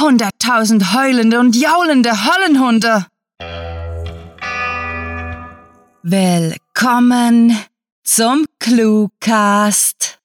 Hunderttausend 0.00 0.94
heulende 0.94 1.38
und 1.38 1.54
jaulende 1.54 2.12
Hollenhunde. 2.24 3.04
Willkommen 6.02 7.54
zum 8.02 8.46
Cluecast. 8.58 10.18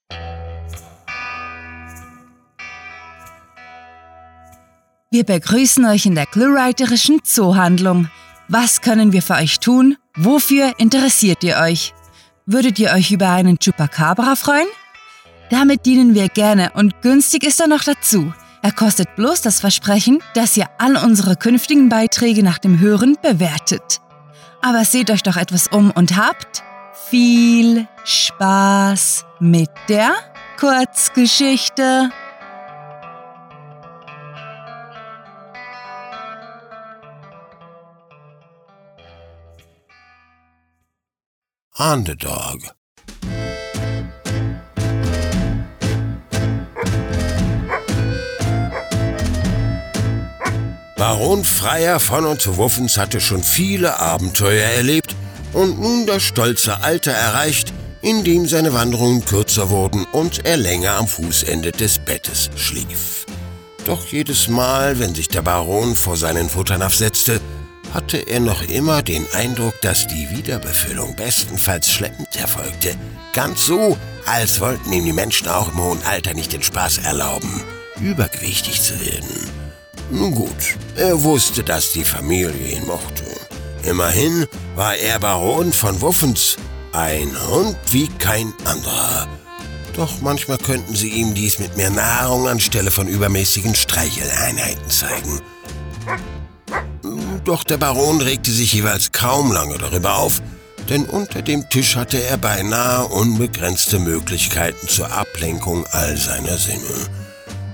Wir 5.10 5.24
begrüßen 5.24 5.84
euch 5.84 6.06
in 6.06 6.14
der 6.14 6.24
cluewriterischen 6.24 7.22
Zoohandlung. 7.22 8.08
Was 8.48 8.80
können 8.80 9.12
wir 9.12 9.20
für 9.20 9.34
euch 9.34 9.60
tun? 9.60 9.98
Wofür 10.16 10.72
interessiert 10.78 11.44
ihr 11.44 11.58
euch? 11.58 11.92
Würdet 12.46 12.78
ihr 12.78 12.92
euch 12.92 13.12
über 13.12 13.28
einen 13.28 13.58
Chupacabra 13.58 14.36
freuen? 14.36 14.68
Damit 15.50 15.84
dienen 15.84 16.14
wir 16.14 16.28
gerne 16.28 16.72
und 16.72 17.02
günstig 17.02 17.44
ist 17.44 17.60
er 17.60 17.68
noch 17.68 17.84
dazu. 17.84 18.32
Er 18.66 18.72
kostet 18.72 19.14
bloß 19.14 19.42
das 19.42 19.60
Versprechen, 19.60 20.20
dass 20.34 20.56
ihr 20.56 20.66
all 20.78 20.96
unsere 20.96 21.36
künftigen 21.36 21.88
Beiträge 21.88 22.42
nach 22.42 22.58
dem 22.58 22.80
Hören 22.80 23.16
bewertet. 23.22 24.00
Aber 24.60 24.84
seht 24.84 25.08
euch 25.12 25.22
doch 25.22 25.36
etwas 25.36 25.68
um 25.68 25.92
und 25.92 26.16
habt 26.16 26.64
viel 27.08 27.86
Spaß 28.02 29.24
mit 29.38 29.70
der 29.88 30.16
Kurzgeschichte. 30.58 32.10
Underdog. 41.78 42.75
Baron 50.96 51.44
Freier 51.44 52.00
von 52.00 52.24
und 52.24 52.56
Wuffens 52.56 52.96
hatte 52.96 53.20
schon 53.20 53.42
viele 53.42 54.00
Abenteuer 54.00 54.64
erlebt 54.64 55.14
und 55.52 55.78
nun 55.78 56.06
das 56.06 56.22
stolze 56.22 56.82
Alter 56.82 57.12
erreicht, 57.12 57.74
in 58.00 58.24
dem 58.24 58.48
seine 58.48 58.72
Wanderungen 58.72 59.22
kürzer 59.22 59.68
wurden 59.68 60.06
und 60.12 60.46
er 60.46 60.56
länger 60.56 60.92
am 60.92 61.06
Fußende 61.06 61.72
des 61.72 61.98
Bettes 61.98 62.48
schlief. 62.56 63.26
Doch 63.84 64.06
jedes 64.06 64.48
Mal, 64.48 64.98
wenn 64.98 65.14
sich 65.14 65.28
der 65.28 65.42
Baron 65.42 65.94
vor 65.94 66.16
seinen 66.16 66.48
Futternapf 66.48 66.94
setzte, 66.94 67.42
hatte 67.92 68.16
er 68.16 68.40
noch 68.40 68.62
immer 68.62 69.02
den 69.02 69.26
Eindruck, 69.34 69.78
dass 69.82 70.06
die 70.06 70.30
Wiederbefüllung 70.30 71.14
bestenfalls 71.14 71.90
schleppend 71.90 72.34
erfolgte. 72.36 72.96
Ganz 73.34 73.66
so, 73.66 73.98
als 74.24 74.60
wollten 74.60 74.90
ihm 74.94 75.04
die 75.04 75.12
Menschen 75.12 75.46
auch 75.48 75.68
im 75.68 75.78
hohen 75.78 76.02
Alter 76.04 76.32
nicht 76.32 76.54
den 76.54 76.62
Spaß 76.62 76.98
erlauben, 76.98 77.62
übergewichtig 78.00 78.80
zu 78.80 78.98
werden. 78.98 79.65
Nun 80.10 80.34
gut, 80.34 80.76
er 80.96 81.22
wusste, 81.22 81.62
dass 81.62 81.92
die 81.92 82.04
Familie 82.04 82.76
ihn 82.76 82.86
mochte. 82.86 83.24
Immerhin 83.82 84.46
war 84.74 84.96
er 84.96 85.18
Baron 85.18 85.72
von 85.72 86.00
Wuffens, 86.00 86.56
ein 86.92 87.30
Hund 87.48 87.76
wie 87.90 88.08
kein 88.08 88.52
anderer. 88.64 89.28
Doch 89.94 90.20
manchmal 90.20 90.58
könnten 90.58 90.94
sie 90.94 91.08
ihm 91.08 91.34
dies 91.34 91.58
mit 91.58 91.76
mehr 91.76 91.90
Nahrung 91.90 92.46
anstelle 92.48 92.90
von 92.90 93.08
übermäßigen 93.08 93.74
Streicheleinheiten 93.74 94.90
zeigen. 94.90 95.40
Doch 97.44 97.64
der 97.64 97.78
Baron 97.78 98.20
regte 98.20 98.50
sich 98.50 98.72
jeweils 98.72 99.12
kaum 99.12 99.52
lange 99.52 99.78
darüber 99.78 100.16
auf, 100.18 100.42
denn 100.88 101.04
unter 101.04 101.42
dem 101.42 101.68
Tisch 101.70 101.96
hatte 101.96 102.22
er 102.22 102.36
beinahe 102.36 103.06
unbegrenzte 103.06 103.98
Möglichkeiten 103.98 104.86
zur 104.88 105.10
Ablenkung 105.10 105.84
all 105.86 106.16
seiner 106.16 106.58
Sinne. 106.58 107.25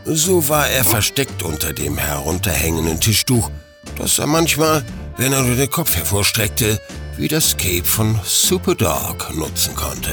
So 0.05 0.48
war 0.48 0.69
er 0.69 0.84
versteckt 0.84 1.42
unter 1.42 1.72
dem 1.72 1.97
herunterhängenden 1.97 2.98
Tischtuch, 2.98 3.50
das 3.97 4.19
er 4.19 4.27
manchmal, 4.27 4.84
wenn 5.17 5.33
er 5.33 5.42
nur 5.42 5.55
den 5.55 5.70
Kopf 5.70 5.94
hervorstreckte, 5.97 6.81
wie 7.17 7.28
das 7.28 7.56
Cape 7.56 7.84
von 7.84 8.19
Superdog 8.25 9.33
nutzen 9.34 9.75
konnte. 9.75 10.10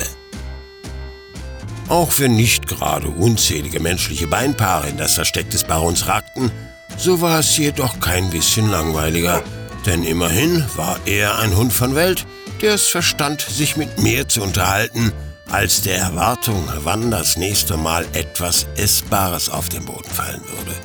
Auch 1.88 2.14
wenn 2.20 2.36
nicht 2.36 2.68
gerade 2.68 3.08
unzählige 3.08 3.80
menschliche 3.80 4.28
Beinpaare 4.28 4.90
in 4.90 4.98
das 4.98 5.16
Versteck 5.16 5.50
des 5.50 5.64
Barons 5.64 6.08
ragten, 6.08 6.52
so 6.98 7.22
war 7.22 7.40
es 7.40 7.58
jedoch 7.58 8.00
kein 8.00 8.30
bisschen 8.30 8.70
langweiliger, 8.70 9.42
denn 9.88 10.04
immerhin 10.04 10.64
war 10.76 11.00
er 11.08 11.40
ein 11.40 11.56
Hund 11.56 11.74
von 11.74 11.96
Welt, 11.96 12.28
der 12.62 12.76
es 12.76 12.88
verstand, 12.88 13.42
sich 13.42 13.76
mit 13.76 14.00
mir 14.00 14.28
zu 14.28 14.44
unterhalten, 14.44 15.14
als 15.52 15.82
der 15.82 15.98
Erwartung, 15.98 16.68
wann 16.84 17.12
das 17.12 17.38
nächste 17.38 17.78
Mal 17.78 18.06
etwas 18.14 18.68
Essbares 18.76 19.50
auf 19.50 19.70
den 19.70 19.86
Boden 19.86 20.10
fallen 20.10 20.42
würde. 20.46 20.76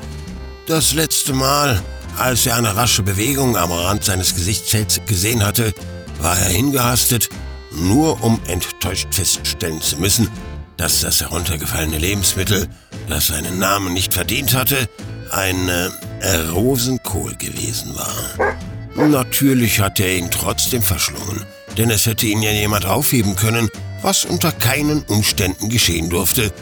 Das 0.67 0.95
letzte 0.95 1.33
Mal, 1.35 1.83
als 2.19 2.47
er 2.47 2.57
eine 2.57 2.75
rasche 2.75 3.03
Bewegung 3.03 3.57
am 3.57 3.71
Rand 3.73 4.05
seines 4.05 4.35
Gesichtsfelds 4.35 5.01
gesehen 5.07 5.45
hatte, 5.45 5.75
war 6.21 6.39
er 6.39 6.49
hingehastet, 6.49 7.29
nur 7.73 8.23
um 8.23 8.41
enttäuscht 8.47 9.09
feststellen 9.13 9.81
zu 9.81 9.99
müssen, 9.99 10.31
dass 10.77 11.01
das 11.01 11.21
heruntergefallene 11.21 11.99
Lebensmittel, 11.99 12.69
das 13.09 13.29
seinen 13.29 13.59
Namen 13.59 13.93
nicht 13.93 14.15
verdient 14.15 14.55
hatte, 14.55 14.89
ein 15.31 15.69
äh, 15.69 16.37
Rosenkohl 16.53 17.35
gewesen 17.37 17.95
war. 17.97 19.07
Natürlich 19.09 19.81
hatte 19.81 20.05
er 20.05 20.17
ihn 20.17 20.31
trotzdem 20.31 20.83
verschlungen, 20.83 21.45
denn 21.77 21.91
es 21.91 22.07
hätte 22.07 22.27
ihn 22.27 22.43
ja 22.43 22.53
jemand 22.53 22.87
aufheben 22.87 23.37
können, 23.37 23.69
was 24.04 24.26
unter 24.26 24.53
keinen 24.53 25.03
Umständen 25.04 25.70
geschehen 25.70 26.10
durfte. 26.10 26.53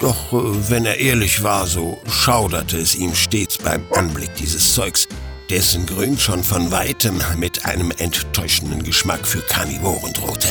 Doch 0.00 0.32
äh, 0.32 0.70
wenn 0.70 0.84
er 0.84 0.98
ehrlich 0.98 1.42
war, 1.42 1.66
so 1.66 1.98
schauderte 2.10 2.76
es 2.76 2.96
ihm 2.96 3.14
stets 3.14 3.58
beim 3.58 3.82
Anblick 3.92 4.34
dieses 4.34 4.74
Zeugs, 4.74 5.08
dessen 5.48 5.86
Grün 5.86 6.18
schon 6.18 6.42
von 6.42 6.70
weitem 6.72 7.20
mit 7.38 7.64
einem 7.64 7.92
enttäuschenden 7.92 8.82
Geschmack 8.82 9.24
für 9.24 9.40
Karnivoren 9.40 10.12
drohte. 10.12 10.48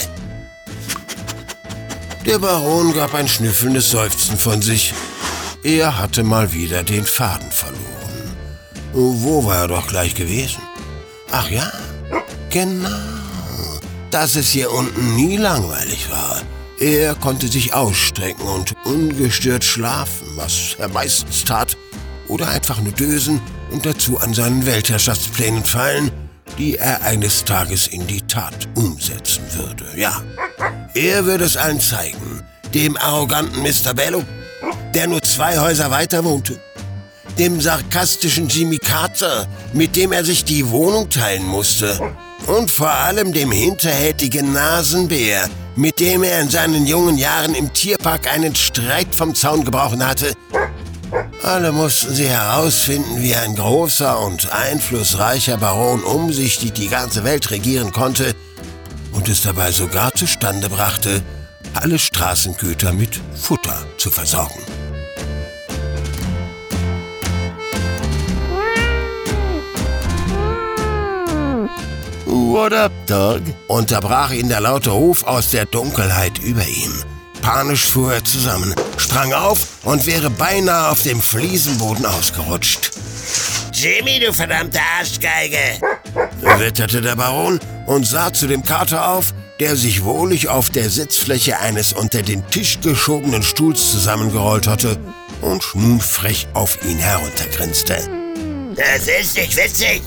Der 2.25 2.39
Baron 2.39 2.93
gab 2.93 3.13
ein 3.13 3.27
schnüffelndes 3.27 3.89
Seufzen 3.89 4.37
von 4.37 4.61
sich. 4.61 4.93
Er 5.61 5.97
hatte 5.97 6.23
mal 6.23 6.53
wieder 6.53 6.83
den 6.83 7.05
Faden 7.05 7.51
verloren. 7.51 7.81
Wo 8.93 9.43
war 9.43 9.63
er 9.63 9.67
doch 9.67 9.87
gleich 9.87 10.15
gewesen? 10.15 10.61
Ach 11.31 11.49
ja, 11.49 11.69
genau 12.49 13.22
dass 14.13 14.35
es 14.35 14.51
hier 14.51 14.71
unten 14.71 15.15
nie 15.15 15.37
langweilig 15.37 16.11
war. 16.11 16.39
Er 16.79 17.15
konnte 17.15 17.47
sich 17.47 17.73
ausstrecken 17.73 18.43
und 18.43 18.75
ungestört 18.85 19.63
schlafen, 19.63 20.27
was 20.35 20.75
er 20.77 20.87
meistens 20.89 21.43
tat, 21.43 21.75
oder 22.27 22.47
einfach 22.49 22.79
nur 22.79 22.93
dösen 22.93 23.41
und 23.71 23.85
dazu 23.87 24.19
an 24.19 24.33
seinen 24.33 24.67
Weltherrschaftsplänen 24.67 25.65
fallen, 25.65 26.11
die 26.59 26.77
er 26.77 27.01
eines 27.01 27.43
Tages 27.43 27.87
in 27.87 28.05
die 28.05 28.21
Tat 28.21 28.67
umsetzen 28.75 29.41
würde. 29.53 29.85
Ja, 29.95 30.21
er 30.93 31.25
würde 31.25 31.45
es 31.45 31.57
allen 31.57 31.79
zeigen, 31.79 32.43
dem 32.73 32.95
arroganten 32.97 33.63
Mr. 33.63 33.95
Bello, 33.95 34.23
der 34.93 35.07
nur 35.07 35.23
zwei 35.23 35.57
Häuser 35.57 35.89
weiter 35.89 36.23
wohnte, 36.23 36.59
dem 37.39 37.59
sarkastischen 37.59 38.47
Jimmy 38.47 38.77
Carter, 38.77 39.47
mit 39.73 39.95
dem 39.95 40.11
er 40.11 40.23
sich 40.23 40.43
die 40.43 40.69
Wohnung 40.69 41.09
teilen 41.09 41.45
musste, 41.45 42.15
und 42.47 42.69
vor 42.69 42.89
allem 42.89 43.33
dem 43.33 43.51
hinterhältigen 43.51 44.53
Nasenbär, 44.53 45.49
mit 45.75 45.99
dem 45.99 46.23
er 46.23 46.41
in 46.41 46.49
seinen 46.49 46.85
jungen 46.85 47.17
Jahren 47.17 47.55
im 47.55 47.71
Tierpark 47.73 48.31
einen 48.31 48.55
Streit 48.55 49.13
vom 49.13 49.35
Zaun 49.35 49.63
gebrochen 49.63 50.05
hatte. 50.05 50.33
Alle 51.43 51.71
mussten 51.71 52.13
sie 52.13 52.27
herausfinden, 52.27 53.21
wie 53.21 53.35
ein 53.35 53.55
großer 53.55 54.19
und 54.19 54.51
einflussreicher 54.51 55.57
Baron 55.57 56.03
umsichtig 56.03 56.73
die 56.73 56.87
ganze 56.87 57.23
Welt 57.23 57.51
regieren 57.51 57.91
konnte 57.91 58.33
und 59.11 59.29
es 59.29 59.41
dabei 59.41 59.71
sogar 59.71 60.13
zustande 60.13 60.69
brachte, 60.69 61.21
alle 61.73 61.99
Straßengüter 61.99 62.93
mit 62.93 63.19
Futter 63.35 63.85
zu 63.97 64.09
versorgen. 64.09 64.61
What 72.53 72.71
up, 72.71 72.91
Dog? 73.07 73.41
unterbrach 73.67 74.31
ihn 74.31 74.47
der 74.47 74.61
laute 74.61 74.91
Ruf 74.91 75.23
aus 75.23 75.49
der 75.49 75.65
Dunkelheit 75.65 76.37
über 76.37 76.63
ihm. 76.63 76.93
Panisch 77.41 77.83
fuhr 77.87 78.13
er 78.13 78.23
zusammen, 78.23 78.75
sprang 78.95 79.33
auf 79.33 79.79
und 79.81 80.05
wäre 80.05 80.29
beinahe 80.29 80.89
auf 80.89 81.01
dem 81.01 81.19
Fliesenboden 81.19 82.05
ausgerutscht. 82.05 82.91
Jimmy, 83.73 84.19
du 84.19 84.31
verdammte 84.31 84.77
Arschgeige! 84.99 85.81
witterte 86.59 87.01
der 87.01 87.15
Baron 87.15 87.59
und 87.87 88.05
sah 88.05 88.31
zu 88.31 88.45
dem 88.45 88.61
Kater 88.61 89.09
auf, 89.09 89.33
der 89.59 89.75
sich 89.75 90.03
wohlig 90.03 90.47
auf 90.47 90.69
der 90.69 90.91
Sitzfläche 90.91 91.59
eines 91.59 91.91
unter 91.91 92.21
den 92.21 92.47
Tisch 92.49 92.79
geschobenen 92.81 93.41
Stuhls 93.41 93.91
zusammengerollt 93.91 94.67
hatte 94.67 94.99
und 95.41 95.63
nun 95.73 95.99
frech 95.99 96.47
auf 96.53 96.77
ihn 96.85 96.99
heruntergrinste. 96.99 97.97
Das 98.75 99.07
ist 99.07 99.37
nicht 99.37 99.57
witzig! 99.57 100.03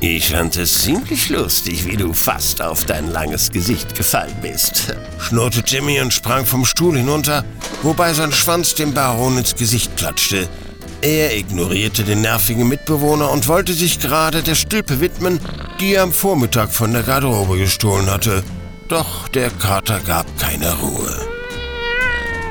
Ich 0.00 0.30
fand 0.30 0.56
es 0.56 0.82
ziemlich 0.82 1.28
lustig, 1.28 1.84
wie 1.84 1.96
du 1.96 2.12
fast 2.12 2.62
auf 2.62 2.84
dein 2.84 3.10
langes 3.10 3.50
Gesicht 3.50 3.96
gefallen 3.96 4.36
bist. 4.40 4.94
Schnurrte 5.18 5.62
Jimmy 5.66 6.00
und 6.00 6.12
sprang 6.12 6.46
vom 6.46 6.64
Stuhl 6.64 6.96
hinunter, 6.96 7.44
wobei 7.82 8.12
sein 8.14 8.30
Schwanz 8.30 8.76
dem 8.76 8.94
Baron 8.94 9.38
ins 9.38 9.56
Gesicht 9.56 9.96
klatschte. 9.96 10.48
Er 11.02 11.36
ignorierte 11.36 12.04
den 12.04 12.20
nervigen 12.20 12.68
Mitbewohner 12.68 13.30
und 13.32 13.48
wollte 13.48 13.72
sich 13.72 13.98
gerade 13.98 14.44
der 14.44 14.54
Stülpe 14.54 15.00
widmen, 15.00 15.40
die 15.80 15.94
er 15.94 16.04
am 16.04 16.12
Vormittag 16.12 16.72
von 16.72 16.92
der 16.92 17.02
Garderobe 17.02 17.58
gestohlen 17.58 18.08
hatte. 18.08 18.44
Doch 18.86 19.26
der 19.28 19.50
Kater 19.50 19.98
gab 20.06 20.26
keine 20.38 20.74
Ruhe. 20.74 21.26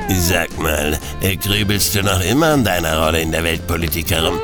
Sag 0.09 0.57
mal, 0.59 0.99
grübelst 1.21 1.95
du 1.95 2.03
noch 2.03 2.21
immer 2.21 2.47
an 2.47 2.65
deiner 2.65 3.03
Rolle 3.03 3.21
in 3.21 3.31
der 3.31 3.43
Weltpolitik 3.43 4.11
herum? 4.11 4.39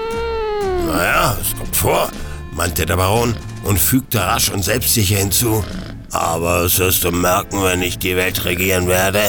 Naja, 0.88 1.38
es 1.42 1.58
kommt 1.58 1.76
vor, 1.76 2.10
meinte 2.56 2.86
der 2.86 2.98
Baron 2.98 3.36
und 3.64 3.80
fügte 3.80 4.20
rasch 4.20 4.50
und 4.50 4.64
selbstsicher 4.64 5.18
hinzu. 5.18 5.64
Aber 6.12 6.62
es 6.62 6.78
wirst 6.80 7.04
du 7.04 7.12
merken, 7.12 7.64
wenn 7.64 7.82
ich 7.82 7.98
die 7.98 8.16
Welt 8.16 8.46
regieren 8.46 8.88
werde. 8.88 9.22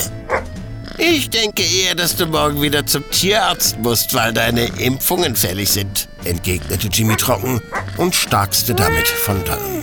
Ich 0.99 1.29
denke 1.29 1.63
eher, 1.63 1.95
dass 1.97 2.15
du 2.15 2.27
morgen 2.27 2.63
wieder 2.63 2.87
zum 2.87 3.09
Tierarzt 3.11 3.79
musst, 3.79 4.15
weil 4.15 4.33
deine 4.33 4.67
Impfungen 4.67 5.35
fällig 5.35 5.73
sind, 5.73 6.09
entgegnete 6.25 6.87
Jimmy 6.87 7.17
trocken 7.17 7.61
und 7.97 8.15
starkste 8.15 8.75
damit 8.75 9.09
von 9.09 9.43
dannen. 9.45 9.83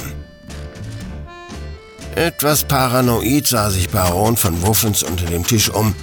Etwas 2.15 2.63
paranoid 2.63 3.47
sah 3.47 3.69
sich 3.69 3.89
Baron 3.89 4.37
von 4.37 4.61
Wuffens 4.61 5.03
unter 5.03 5.25
dem 5.25 5.45
Tisch 5.45 5.69
um, 5.69 5.95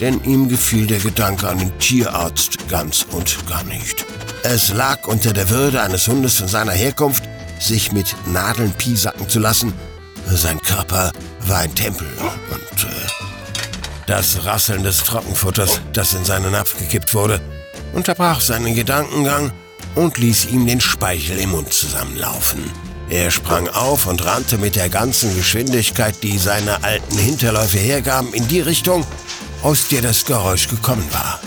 denn 0.00 0.22
ihm 0.24 0.48
gefiel 0.48 0.86
der 0.86 1.00
Gedanke 1.00 1.48
an 1.48 1.58
den 1.58 1.76
Tierarzt 1.78 2.68
ganz 2.68 3.06
und 3.10 3.46
gar 3.48 3.64
nicht. 3.64 4.06
Es 4.42 4.68
lag 4.70 5.06
unter 5.06 5.32
der 5.32 5.48
Würde 5.50 5.82
eines 5.82 6.06
Hundes 6.06 6.36
von 6.36 6.48
seiner 6.48 6.72
Herkunft, 6.72 7.24
sich 7.58 7.92
mit 7.92 8.14
Nadeln 8.26 8.72
piesacken 8.72 9.28
zu 9.28 9.40
lassen. 9.40 9.72
Sein 10.26 10.60
Körper 10.60 11.12
war 11.46 11.58
ein 11.58 11.74
Tempel 11.74 12.06
und 12.18 12.84
äh, 12.84 13.08
das 14.06 14.44
Rasseln 14.44 14.84
des 14.84 15.02
Trockenfutters, 15.04 15.80
das 15.92 16.14
in 16.14 16.24
seinen 16.24 16.52
Napf 16.52 16.78
gekippt 16.78 17.14
wurde, 17.14 17.40
unterbrach 17.92 18.40
seinen 18.40 18.74
Gedankengang 18.74 19.52
und 19.94 20.18
ließ 20.18 20.46
ihm 20.46 20.66
den 20.66 20.80
Speichel 20.80 21.38
im 21.38 21.50
Mund 21.50 21.72
zusammenlaufen. 21.72 22.70
Er 23.10 23.30
sprang 23.30 23.68
auf 23.68 24.06
und 24.06 24.24
rannte 24.24 24.58
mit 24.58 24.76
der 24.76 24.90
ganzen 24.90 25.34
Geschwindigkeit, 25.34 26.22
die 26.22 26.38
seine 26.38 26.84
alten 26.84 27.16
Hinterläufe 27.16 27.78
hergaben, 27.78 28.34
in 28.34 28.46
die 28.48 28.60
Richtung, 28.60 29.06
aus 29.62 29.88
der 29.88 30.02
das 30.02 30.24
Geräusch 30.24 30.68
gekommen 30.68 31.08
war. 31.10 31.40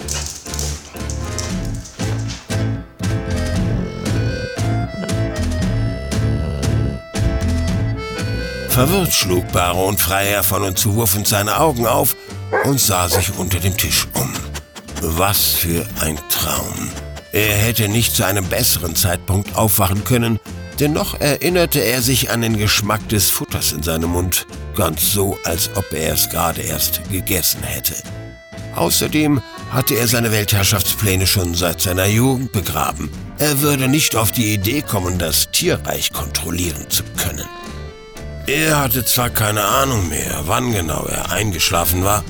Verwirrt 8.71 9.11
schlug 9.11 9.51
Baron 9.51 9.97
Freier 9.97 10.43
von 10.43 10.63
und 10.63 10.79
zu 10.79 10.95
Wuffend 10.95 11.27
seine 11.27 11.59
Augen 11.59 11.85
auf 11.85 12.15
und 12.63 12.79
sah 12.79 13.09
sich 13.09 13.37
unter 13.37 13.59
dem 13.59 13.75
Tisch 13.75 14.07
um. 14.13 14.31
Was 15.01 15.49
für 15.49 15.85
ein 15.99 16.17
Traum. 16.29 16.89
Er 17.33 17.57
hätte 17.57 17.89
nicht 17.89 18.15
zu 18.15 18.25
einem 18.25 18.45
besseren 18.45 18.95
Zeitpunkt 18.95 19.57
aufwachen 19.57 20.05
können, 20.05 20.39
dennoch 20.79 21.19
erinnerte 21.19 21.81
er 21.81 22.01
sich 22.01 22.31
an 22.31 22.41
den 22.41 22.57
Geschmack 22.57 23.09
des 23.09 23.29
Futters 23.29 23.73
in 23.73 23.83
seinem 23.83 24.11
Mund, 24.11 24.47
ganz 24.73 25.11
so, 25.11 25.37
als 25.43 25.69
ob 25.75 25.91
er 25.91 26.13
es 26.13 26.29
gerade 26.29 26.61
erst 26.61 27.01
gegessen 27.11 27.63
hätte. 27.63 27.95
Außerdem 28.75 29.41
hatte 29.71 29.95
er 29.95 30.07
seine 30.07 30.31
Weltherrschaftspläne 30.31 31.27
schon 31.27 31.55
seit 31.55 31.81
seiner 31.81 32.05
Jugend 32.05 32.53
begraben. 32.53 33.11
Er 33.37 33.59
würde 33.59 33.89
nicht 33.89 34.15
auf 34.15 34.31
die 34.31 34.53
Idee 34.53 34.81
kommen, 34.81 35.17
das 35.17 35.51
Tierreich 35.51 36.13
kontrollieren 36.13 36.89
zu 36.89 37.03
können. 37.17 37.47
Er 38.47 38.79
hatte 38.79 39.05
zwar 39.05 39.29
keine 39.29 39.63
Ahnung 39.63 40.09
mehr, 40.09 40.41
wann 40.45 40.73
genau 40.73 41.05
er 41.05 41.31
eingeschlafen 41.31 42.03
war, 42.03 42.23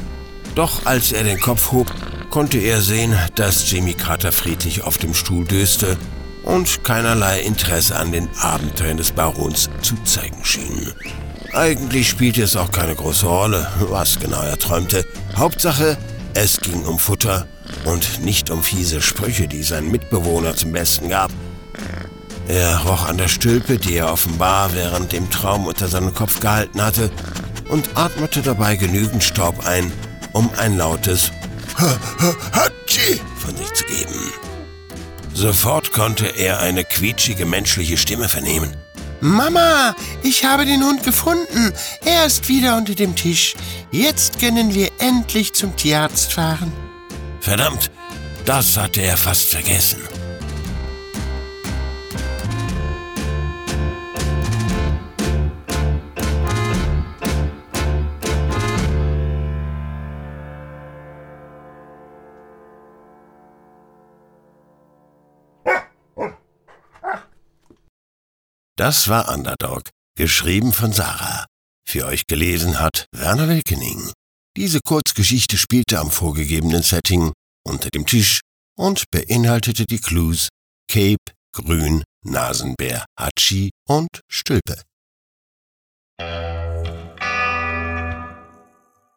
doch 0.56 0.86
als 0.86 1.12
er 1.12 1.24
den 1.24 1.40
Kopf 1.40 1.72
hob, 1.72 1.92
konnte 2.30 2.58
er 2.58 2.82
sehen, 2.82 3.18
dass 3.36 3.72
Jimmy 3.72 3.94
Carter 3.94 4.32
friedlich 4.32 4.84
auf 4.84 4.98
dem 4.98 5.14
Stuhl 5.14 5.46
döste 5.46 5.98
und 6.44 6.84
keinerlei 6.84 7.42
Interesse 7.42 7.96
an 7.96 8.12
den 8.12 8.30
Abenteuern 8.40 8.98
des 8.98 9.12
Barons 9.12 9.70
zu 9.82 9.96
zeigen 10.04 10.44
schien. 10.44 10.94
Eigentlich 11.54 12.10
spielte 12.10 12.44
es 12.44 12.56
auch 12.56 12.72
keine 12.72 12.96
große 12.96 13.26
Rolle, 13.26 13.68
was 13.90 14.20
genau 14.20 14.42
er 14.42 14.58
träumte. 14.58 15.06
Hauptsache, 15.36 15.98
es 16.34 16.60
ging 16.60 16.84
um 16.86 17.00
Futter 17.00 17.48
und 17.86 18.22
nicht 18.24 18.50
um 18.50 18.64
fiese 18.64 19.02
Sprüche, 19.02 19.48
die 19.48 19.64
sein 19.64 19.90
Mitbewohner 19.90 20.56
zum 20.56 20.72
Besten 20.72 21.10
gab. 21.10 21.32
Er 22.48 22.80
roch 22.80 23.08
an 23.08 23.18
der 23.18 23.28
Stülpe, 23.28 23.78
die 23.78 23.96
er 23.96 24.12
offenbar 24.12 24.74
während 24.74 25.12
dem 25.12 25.30
Traum 25.30 25.68
unter 25.68 25.88
seinem 25.88 26.14
Kopf 26.14 26.40
gehalten 26.40 26.82
hatte, 26.82 27.10
und 27.70 27.90
atmete 27.96 28.42
dabei 28.42 28.76
genügend 28.76 29.24
Staub 29.24 29.66
ein, 29.66 29.92
um 30.34 30.50
ein 30.58 30.78
lautes 30.78 31.32
Hatschi 31.78 33.20
von 33.38 33.56
sich 33.56 33.74
zu 33.74 33.86
geben. 33.86 34.34
Sofort 35.34 35.94
konnte 35.94 36.26
er 36.26 36.60
eine 36.60 36.84
quietschige 36.84 37.46
menschliche 37.46 37.98
Stimme 37.98 38.28
vernehmen. 38.28 38.76
Mama, 39.22 39.96
ich 40.24 40.44
habe 40.46 40.66
den 40.66 40.84
Hund 40.84 41.04
gefunden. 41.04 41.72
Er 42.04 42.26
ist 42.26 42.50
wieder 42.50 42.76
unter 42.76 42.96
dem 42.96 43.16
Tisch. 43.16 43.56
Jetzt 43.92 44.40
können 44.40 44.74
wir 44.74 44.90
endlich 45.00 45.54
zum 45.54 45.76
Tierarzt 45.76 46.34
fahren. 46.34 46.72
Verdammt, 47.40 47.92
das 48.46 48.78
hatte 48.78 49.02
er 49.02 49.18
fast 49.18 49.52
vergessen. 49.52 50.02
Das 68.82 69.10
war 69.10 69.32
Underdog, 69.32 69.84
geschrieben 70.18 70.74
von 70.74 70.92
Sarah. 70.92 71.46
Für 71.88 72.08
euch 72.08 72.26
gelesen 72.26 72.80
hat 72.80 73.06
Werner 73.12 73.48
Wilkening. 73.48 74.12
Diese 74.58 74.80
Kurzgeschichte 74.80 75.56
spielte 75.56 76.00
am 76.00 76.10
vorgegebenen 76.10 76.82
Setting 76.82 77.32
unter 77.64 77.92
dem 77.92 78.08
Tisch 78.08 78.40
und 78.76 79.04
beinhaltete 79.12 79.86
die 79.86 80.00
Clues 80.00 80.50
Cape, 80.92 81.24
Grün, 81.54 82.04
Nasenbär, 82.26 83.06
Hatschi 83.20 83.70
und 83.88 84.10
Stülpe. 84.28 84.82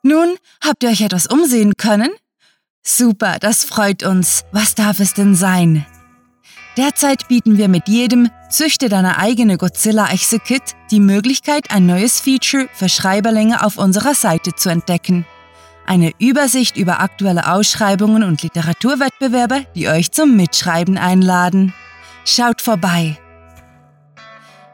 Nun, 0.03 0.37
habt 0.63 0.83
ihr 0.83 0.91
euch 0.91 1.01
etwas 1.01 1.27
umsehen 1.27 1.73
können? 1.79 2.11
Super, 2.87 3.39
das 3.39 3.65
freut 3.65 4.03
uns. 4.03 4.45
Was 4.53 4.75
darf 4.75 5.01
es 5.01 5.15
denn 5.15 5.35
sein? 5.35 5.87
Derzeit 6.77 7.29
bieten 7.29 7.57
wir 7.57 7.69
mit 7.69 7.87
jedem 7.87 8.31
Züchte 8.51 8.89
deine 8.89 9.19
eigene 9.19 9.59
Godzilla-Echse-Kit 9.59 10.75
die 10.91 10.99
Möglichkeit, 10.99 11.71
ein 11.71 11.87
neues 11.87 12.19
Feature 12.21 12.69
für 12.73 12.89
Schreiberlinge 12.89 13.65
auf 13.65 13.79
unserer 13.79 14.15
Seite 14.15 14.55
zu 14.55 14.71
entdecken. 14.71 15.25
Eine 15.87 16.13
Übersicht 16.19 16.77
über 16.77 17.01
aktuelle 17.01 17.53
Ausschreibungen 17.53 18.25
und 18.25 18.43
Literaturwettbewerbe, 18.43 19.67
die 19.75 19.89
euch 19.89 20.11
zum 20.11 20.37
Mitschreiben 20.37 20.99
einladen. 20.99 21.75
Schaut 22.25 22.61
vorbei! 22.61 23.19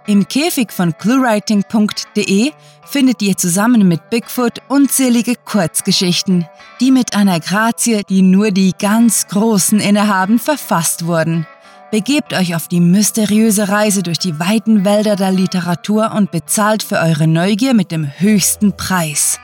Im 0.07 0.26
Käfig 0.26 0.73
von 0.73 0.97
cluewriting.de 0.97 2.52
findet 2.85 3.23
ihr 3.23 3.37
zusammen 3.37 3.87
mit 3.87 4.09
Bigfoot 4.09 4.61
unzählige 4.69 5.35
Kurzgeschichten, 5.37 6.47
die 6.80 6.90
mit 6.90 7.14
einer 7.14 7.38
Grazie, 7.38 8.02
die 8.09 8.23
nur 8.23 8.50
die 8.50 8.73
ganz 8.78 9.28
Großen 9.28 9.78
innehaben, 9.78 10.38
verfasst 10.38 11.07
wurden. 11.07 11.47
Begebt 11.90 12.32
euch 12.35 12.54
auf 12.54 12.68
die 12.68 12.80
mysteriöse 12.80 13.68
Reise 13.68 14.04
durch 14.04 14.18
die 14.18 14.38
weiten 14.38 14.85
Wälder 14.85 15.16
der 15.16 15.32
Literatur 15.32 16.12
und 16.12 16.30
bezahlt 16.30 16.85
für 16.85 16.99
eure 16.99 17.26
Neugier 17.26 17.75
mit 17.75 17.90
dem 17.90 18.06
höchsten 18.06 18.76
Preis 18.76 19.40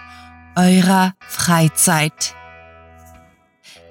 eurer 0.56 1.12
Freizeit. 1.26 2.34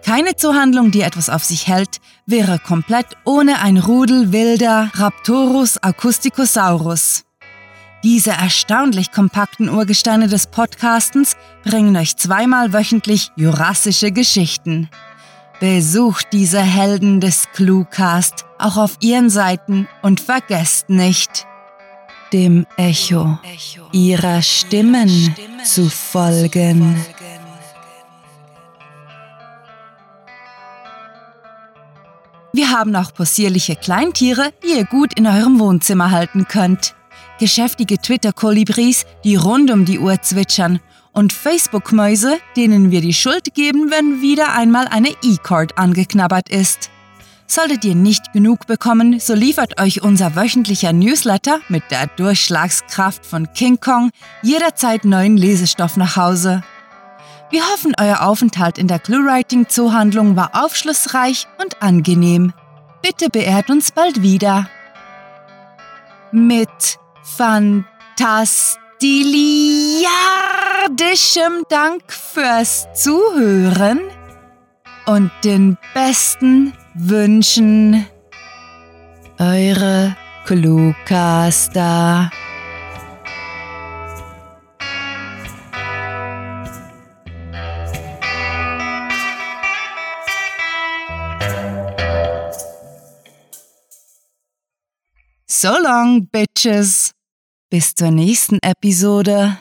Keine 0.05 0.35
Zuhandlung, 0.35 0.91
die 0.91 1.01
etwas 1.01 1.29
auf 1.29 1.43
sich 1.43 1.67
hält, 1.67 1.97
wäre 2.25 2.59
komplett 2.59 3.07
ohne 3.25 3.61
ein 3.61 3.77
Rudel 3.77 4.31
wilder 4.31 4.89
Raptorus 4.93 5.77
acousticosaurus. 5.77 7.25
Diese 8.03 8.31
erstaunlich 8.31 9.11
kompakten 9.11 9.67
Urgesteine 9.67 10.27
des 10.27 10.47
Podcastens 10.47 11.35
bringen 11.63 11.97
euch 11.97 12.17
zweimal 12.17 12.71
wöchentlich 12.71 13.31
jurassische 13.35 14.11
Geschichten. 14.11 14.89
Besucht 15.67 16.27
diese 16.31 16.61
Helden 16.61 17.19
des 17.19 17.47
Cluecast 17.51 18.45
auch 18.59 18.77
auf 18.77 18.97
ihren 18.99 19.31
Seiten 19.31 19.87
und 20.03 20.19
vergesst 20.19 20.91
nicht, 20.91 21.47
dem 22.31 22.67
Echo 22.77 23.39
ihrer 23.91 24.43
Stimmen 24.43 25.35
zu 25.63 25.89
folgen. 25.89 27.03
Wir 32.53 32.69
haben 32.69 32.95
auch 32.95 33.11
possierliche 33.11 33.75
Kleintiere, 33.75 34.53
die 34.63 34.77
ihr 34.77 34.85
gut 34.85 35.17
in 35.17 35.25
eurem 35.25 35.59
Wohnzimmer 35.59 36.11
halten 36.11 36.47
könnt. 36.47 36.93
Geschäftige 37.39 37.97
Twitter-Kolibris, 37.97 39.07
die 39.23 39.35
rund 39.35 39.71
um 39.71 39.83
die 39.83 39.97
Uhr 39.97 40.21
zwitschern 40.21 40.79
und 41.15 41.33
Facebook-Mäuse, 41.33 42.37
denen 42.55 42.91
wir 42.91 43.01
die 43.01 43.13
Schuld 43.13 43.55
geben, 43.55 43.89
wenn 43.89 44.21
wieder 44.21 44.53
einmal 44.53 44.87
eine 44.87 45.09
E-Card 45.23 45.77
angeknabbert 45.77 46.49
ist. 46.49 46.91
Solltet 47.47 47.85
ihr 47.85 47.95
nicht 47.95 48.33
genug 48.33 48.67
bekommen, 48.67 49.19
so 49.19 49.33
liefert 49.33 49.79
euch 49.79 50.01
unser 50.01 50.35
wöchentlicher 50.35 50.93
Newsletter 50.93 51.59
mit 51.69 51.83
der 51.89 52.07
Durchschlagskraft 52.07 53.25
von 53.25 53.51
King 53.53 53.79
Kong 53.79 54.11
jederzeit 54.41 55.05
neuen 55.05 55.37
Lesestoff 55.37 55.95
nach 55.95 56.15
Hause. 56.15 56.63
Wir 57.51 57.61
hoffen, 57.71 57.93
euer 57.99 58.21
Aufenthalt 58.21 58.77
in 58.77 58.87
der 58.87 58.99
ClueWriting 58.99 59.69
Zoohandlung 59.69 60.35
war 60.35 60.51
aufschlussreich 60.53 61.47
und 61.63 61.81
angenehm. 61.81 62.53
Bitte 63.01 63.29
beehrt 63.29 63.69
uns 63.69 63.91
bald 63.91 64.23
wieder. 64.23 64.67
Mit 66.31 66.99
fantastiliardischem 69.05 71.63
Dank 71.69 72.11
fürs 72.11 72.87
Zuhören 72.93 74.01
und 75.05 75.31
den 75.43 75.77
besten 75.93 76.73
Wünschen. 76.95 78.07
Eure 79.37 80.15
Cluecaster. 80.45 82.31
So 95.47 95.77
long, 95.81 96.27
Bitches. 96.27 97.14
Bis 97.75 97.93
zur 97.93 98.09
nächsten 98.09 98.57
Episode. 98.61 99.57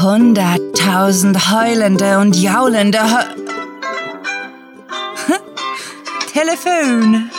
Hunderttausend 0.00 1.50
heulende 1.50 2.20
und 2.20 2.36
jaulende 2.36 3.00
He 5.26 5.34
Telefon. 6.32 7.32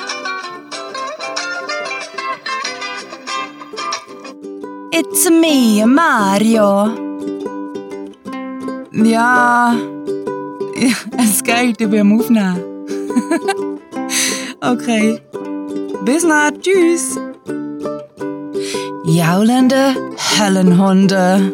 It's 5.00 5.30
me, 5.30 5.86
Mario. 5.86 6.90
Ja, 8.92 9.74
es 11.18 11.42
geht 11.42 11.80
über 11.80 11.96
den 11.96 12.20
Aufnehmen. 12.20 12.60
okay. 14.62 15.22
Bis 16.04 16.24
dann, 16.24 16.62
tschüss. 16.62 17.18
Jaulende 19.06 19.96
Höllenhunde. 20.38 21.54